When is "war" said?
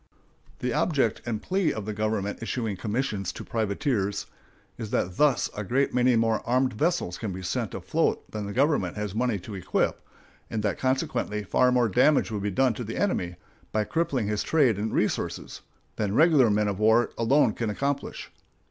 16.79-17.11